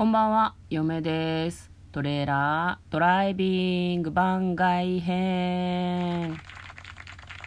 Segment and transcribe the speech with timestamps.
[0.00, 1.70] こんばんは、嫁です。
[1.92, 6.38] トレーラードライビング番外編。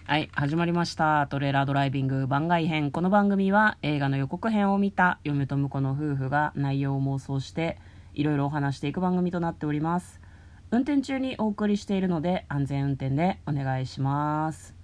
[0.06, 1.26] はい、始まりました。
[1.31, 2.92] トレーラードライビング番外編。
[2.92, 7.79] この番組は映画の予告編を見た嫁と婿の夫婦が内容を妄想して
[8.13, 10.22] いろいろお話していく番組となっております。
[10.70, 14.76] 運転中にお送りしているので安全運転でお願いします。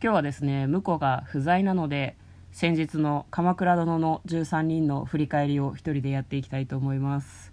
[0.00, 2.16] 今日はですね、婿が不在なので、
[2.56, 7.52] 先日の「鎌倉殿の13人」の振り返りを一人でやっていきたいと思います、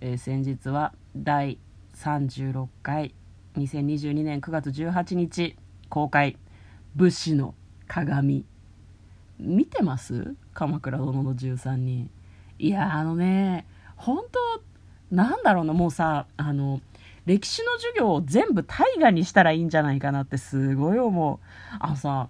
[0.00, 1.58] えー先日は第
[1.94, 3.14] 36回
[3.54, 5.56] 2022年9月18日
[5.88, 6.36] 公開
[6.96, 7.54] 「武士の
[7.86, 8.44] 鏡」
[9.38, 10.34] 見てます？
[10.54, 12.10] 鎌倉殿の13人。
[12.58, 13.64] いやあのね
[13.94, 16.80] 本当なんだろうなもうさあの
[17.26, 21.38] 歴史の授業を全部大河にしたらいいんじゃないかなってすごい思う。
[21.78, 22.28] あのさ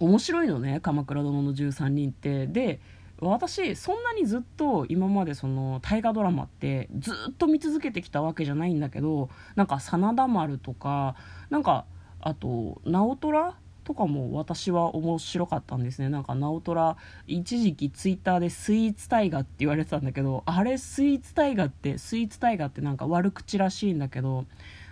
[0.00, 2.46] 面白いのね「鎌倉殿の13人」って。
[2.46, 2.80] で
[3.18, 11.16] 私そんなにずっと今までその大河ドラマってずっと見続けてきたわけじゃないんだけどなんか真田丸とか
[11.48, 11.86] なんか
[12.20, 16.08] あと直虎とかも私は面白かったんですね。
[16.08, 16.96] なんか直虎
[17.28, 24.44] 一時期ツイッターでスイーツ大河って言われてたんだけどあれスイーツ大河ってスイーツ大河ってなんか悪口らしいんだけど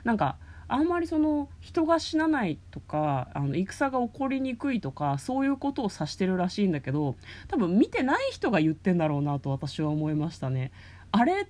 [0.04, 0.36] なんか
[0.68, 7.16] あんまりその人が死なないとかあの戦が起こりにくいとかそういうことを指してるらしいんだけど
[7.48, 10.72] 多分見てない人が言ってんだろうなと私は思いましたね。
[11.12, 11.46] あれ？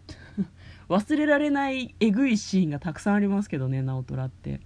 [0.89, 4.61] 忘れられないえぐいシーンがたくさんありますけどね直虎って。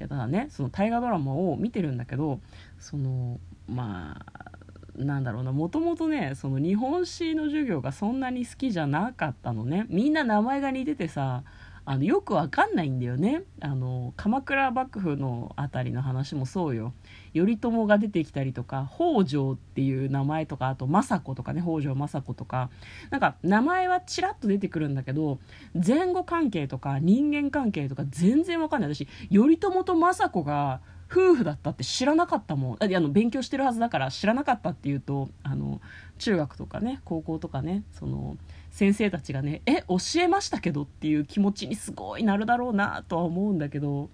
[0.00, 2.40] いやただねその大河ドラマを見てるんだけど
[2.78, 4.52] そのまあ
[4.96, 9.86] なんだろうなもともとねその日本史の授業がそんなに好きじゃなかったのね。
[9.88, 11.42] みんな名前が似ててさ
[11.90, 13.44] あのよくわかんないんだよね。
[13.62, 16.92] あの鎌倉幕府の辺りの話もそうよ。
[17.32, 22.68] 頼朝が出てきたりとか北条っていう名前とかあと政子とかね北条政子とか。
[23.08, 25.38] なんか名前はちらっと出てくるんだけど
[25.74, 28.94] 前後関係とか人間関係とか全然わかんない。
[28.94, 32.76] 私頼朝と政子が夫婦だったって知らなかったもん。
[32.80, 35.80] あの勉強してるはずだから知らなかったっていうとあの
[36.18, 38.36] 中学とかね高校とかねその
[38.70, 44.10] 先生たちがねえ教えましたけどっていう気持ちにすごいなるだろうなとは思うんだけど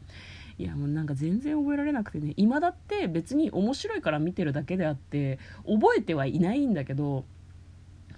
[0.56, 7.24] いやもうなんか全然覚えられなくてね今だって別に面白いから見てるだけであって覚えてはいないんだけど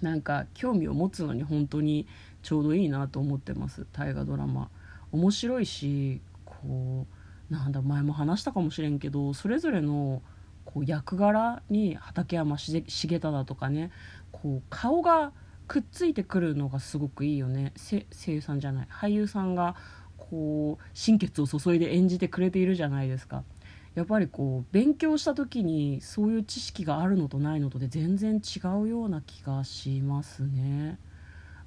[0.01, 2.07] なんか興味を持つのに本当に
[2.43, 3.87] ちょうどいいなと思ってます。
[3.91, 4.69] 大河ドラマ。
[5.11, 7.16] 面白いしこう
[7.49, 10.21] なんだ前も話したかもしれんけどそれぞれの
[10.65, 13.91] こう役柄に畠山重忠とかね
[14.31, 15.31] こう顔が
[15.67, 17.73] くっついてくるのがすごくいいよね。
[17.77, 18.87] 声優さんじゃない。
[18.89, 19.75] 俳優さんが
[20.17, 23.43] こう心血を注いで演じてくれているじゃないですか。
[23.95, 30.99] やっぱりこう勉強した時にそういう知識があるのとないのとで全然違うような気がしますね。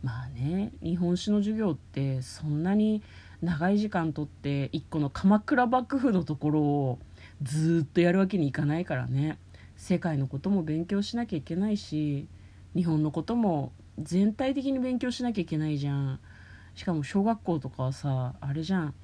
[0.03, 3.03] まあね日本史の授業ってそんなに
[3.43, 6.99] 長い時間とって一個の鎌倉幕府のところを
[7.43, 9.39] ずっとやるわけにいかないからね。
[9.77, 12.29] 世界のことも勉強しなきゃいけないし
[12.75, 16.21] 日本のことも全体的に勉強しなきゃいけないじゃん。
[16.75, 18.95] しかも小学校とかはさあれじゃん。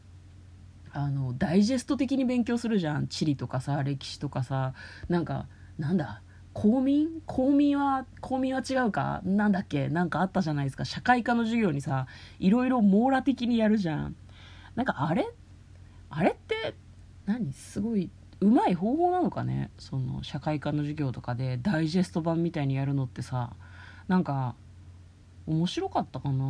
[0.92, 3.06] あのダイジェスト的に勉強するじゃん。
[3.06, 4.74] 地理とかさ歴史とかさ。
[5.08, 5.46] なんか
[5.78, 6.22] なんだ？
[6.58, 7.20] 公民？
[7.26, 9.20] 公民は公民は違うか？
[9.24, 9.90] なんだっけ？
[9.90, 10.86] なんかあったじゃないですか。
[10.86, 12.06] 社会科の授業にさ
[12.38, 14.16] いろいろ網羅的にやるじゃん。
[14.74, 15.28] なんかあれ？
[16.08, 16.74] あれって
[17.26, 17.52] 何？
[17.52, 18.08] すごい
[18.40, 19.70] うまい方法なのかね？
[19.78, 23.52] その社会科の授業とかでダイジェスト版みたいにやるのってさ。
[24.08, 24.54] なんか
[25.46, 26.44] 面白かったかな？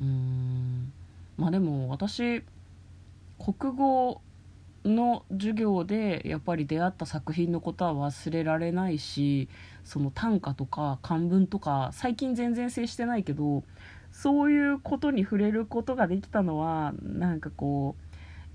[0.00, 0.92] うん。
[1.36, 2.44] まあでも私
[3.44, 4.20] 国語
[4.84, 9.48] の授業でやっぱり出会った作品のことは忘れられないし
[9.84, 13.62] その短歌とか漢文とか最近全然接してないけど
[14.12, 18.04] そういうことに触れることができたのはなんかこう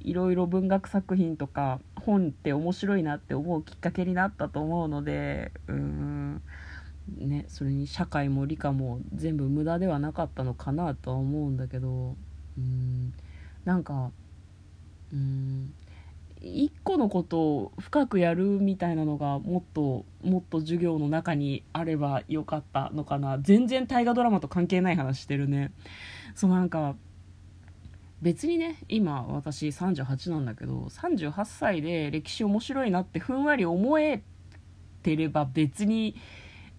[0.02, 6.42] いろいろ文学作品とか本って面白いなって思うきっかけになったと思うのでうーん
[7.18, 12.16] ねそれに社会も理科も全部無駄ではなかったのかなとは思うんだけど
[12.58, 13.14] うん
[13.66, 14.12] なんか
[15.12, 15.74] うん
[16.42, 23.40] 一個のことを深くやるみたいなのがもっともっと授業の中にあればよかったのかな。
[23.40, 25.72] 全然大河ドラマと関係ない話してるね。
[26.36, 26.96] そうなんか
[28.22, 34.22] 別にね今私38なんだけど38歳で歴史面白いなってふんわり思え
[35.04, 36.16] てれば別に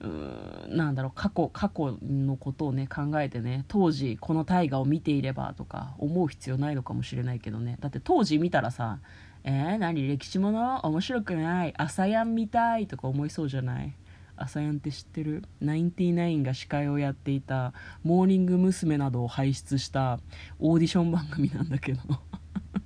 [0.00, 7.76] うーなんだろう過去過去のことをね考えてね当時この大河を見ていればとか思う必要ないのかもしれないけどね。
[7.80, 8.98] だって当時見たらさ
[9.44, 10.06] 「えー、何？
[10.08, 10.80] 歴史もの？
[10.86, 11.74] 面白くない？
[11.76, 13.94] 朝やん見たい」とか思いそうじゃない？
[14.36, 15.44] 朝やんって知ってる？
[15.60, 17.72] ナインティナインが司会をやっていた
[18.02, 18.98] モーニング娘。
[18.98, 20.18] などを輩出した
[20.58, 22.00] オーディション番組なんだけど。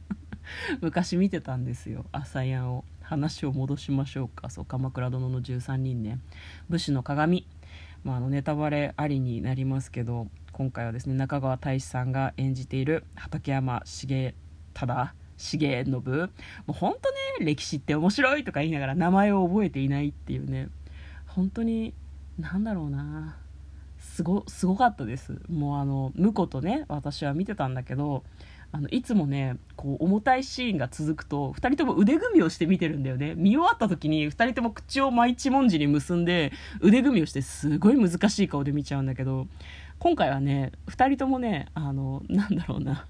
[0.80, 2.84] 昔見てたんですよ朝やんを。
[3.00, 4.48] 話を戻しましょうか。
[4.48, 6.18] そう鎌倉殿の13人ね。
[6.70, 7.46] 武士の鏡。
[8.02, 14.34] まあ、あのネタバレありになりますけど今回はですね中川大志さんが演じている畠山重
[14.74, 15.14] 忠。
[15.38, 17.10] 重信もう本当
[17.40, 20.68] ね歴史って面白いとか言いながら名前を覚えていないっていうね。
[21.26, 21.92] 本当に
[22.38, 23.36] 何だろうな。
[23.98, 25.40] すごすごかったです。
[25.48, 28.22] もうあの婿とね私は見てたんだけど
[28.70, 33.34] あのいつもねこう重たいシーンが続くと2人とも腕組みをして見てるんだよね。
[33.36, 39.46] 見終わった時に2人とも口を真一文字に結んで腕組みをしてすごい難しい顔で見ちゃうんだけど
[40.04, 43.06] 今回はね2人ともねあのなんだろうな。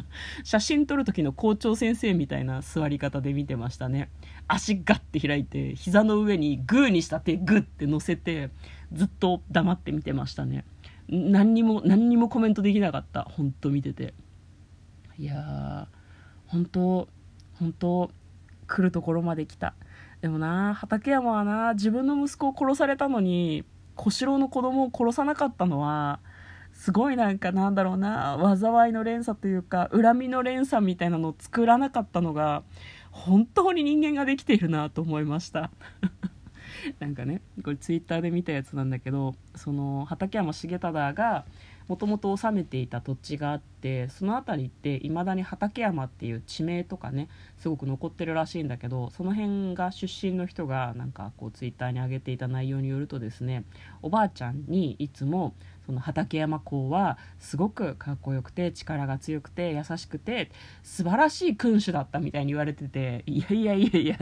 [0.44, 4.08] 写真撮る時の校長先生みたいな座り方で見てましたね。
[4.46, 8.48] 足ガッて開いて膝の上にグーにした手グッて乗せて
[8.94, 10.64] ずっと黙って見てましたね。
[11.10, 13.24] 何にも何にもコメントできなかった。
[13.24, 14.14] ほんと見てて。
[15.18, 15.86] いやー
[16.46, 17.08] 本当
[17.58, 18.10] 本当
[18.66, 19.74] 来るところまで来た。
[20.22, 23.66] でもな畠山はな自分の息子を殺されたのに
[23.96, 26.20] 小四郎の子供を殺さなかったのは
[26.78, 32.62] すごいなんかなんだろうな災いの連鎖というか恨みの連鎖みたいなのを作らなかったのが
[33.10, 35.72] 本当に人間ができているなと思いました。
[37.00, 41.44] なんかねこれツイッターで見たやつなんだけどその畠山重忠が
[41.88, 53.64] もともと治めていた土地があってその辺りっていまだに畠山っていう地名とかねすごく残ってるらしいんだけどその辺が出身の人がなんかこうツイッターに上げていた内容によるとですね
[54.02, 55.54] おばあちゃんにいつも
[55.88, 60.50] その畠山公はすごくかっこよくて力が強くて優しくて
[60.82, 64.18] 素晴らしい君主だったみたいに言われてていやいやいやいや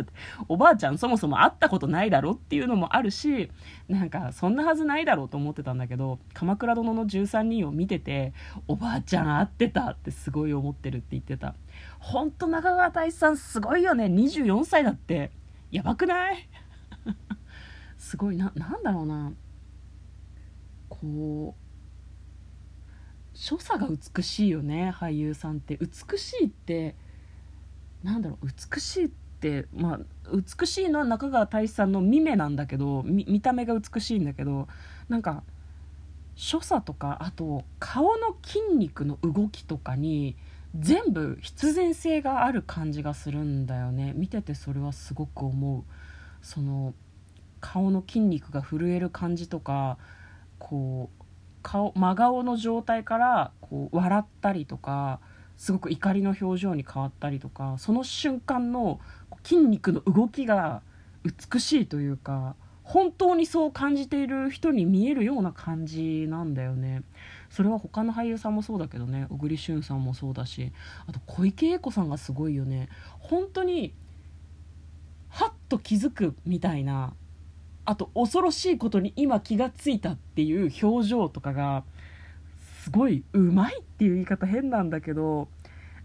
[0.47, 3.51] おばあちゃんそもそも会ったことないだろっていうのもあるし
[3.89, 8.33] なんかそんなはずないだろうと思ってたんだけど「鎌倉殿の13人」を見てて
[8.69, 11.57] おばあちゃん会ってたってすごい思ってるって言ってた。
[11.99, 15.33] ほんと中川大志さんすごいよね24歳だって。
[15.73, 16.49] やばくない？
[17.99, 19.33] すごいななんだろうな。
[20.89, 21.67] こう
[23.37, 25.79] 所作が美しいよね俳優さんって。
[25.79, 26.95] 美しいって
[28.03, 30.01] なんだろう美しいってまあ
[30.33, 34.69] 美しいのは中川大志さんの見目なんだけど見た目が美しいんだけど
[35.09, 35.43] なんか
[36.35, 40.37] 所作とかあと顔の筋肉の動きとかに
[40.79, 44.13] 全部必然性がある感じがするんだよね。
[44.15, 45.85] 見ててそれはすごく思う。
[46.43, 46.95] その
[47.61, 49.97] 顔の筋肉が震える感じとか
[50.59, 51.25] こう
[51.63, 55.21] 顔真顔の状態からこう笑ったりとか
[55.57, 59.01] すごく怒りの表情に変わったりとかその瞬間の
[59.43, 60.83] 筋肉の動きが
[61.25, 67.03] 美しいというか本当にそう感じている人に見えるような感じなんだよね。
[67.51, 70.73] それは他の俳優さんもそうだけどね小栗旬さんもそうだし
[71.07, 72.89] あと小池栄子さんがすごいよね。
[73.19, 73.93] 本当に
[75.29, 77.15] はっと気づくみたいな
[77.87, 81.85] あと恐ろしいことに今気がついたっていう表情とかが
[82.83, 85.49] すごいうまいっていう言い方変なんだけど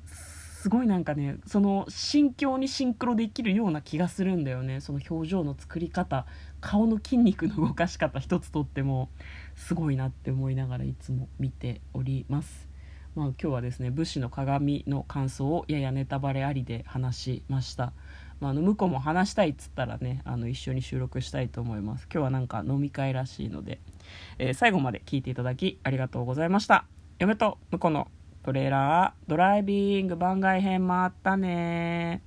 [0.05, 6.27] すごいなんかねその心境にシンクロできるような気がするんだよねその表情の作り方
[6.59, 9.09] 顔の筋肉の動かし方一つとっても
[9.55, 12.69] すごいなって思いながらいつも見ております。
[13.15, 17.91] まあ、今日はですね武士の鏡の感想をややネタバレありで話しました。
[18.41, 22.07] まあ、あの向こうも話したいっつったらねあの一緒に収録したいと思います。
[22.11, 23.79] 今日はなんか飲み会らしいので、
[24.39, 26.85] えー、最後まで聞いていただきありがとうございました。
[27.19, 28.07] 嫁と向こうの
[28.43, 32.23] トレーラードライビング番外編もあったね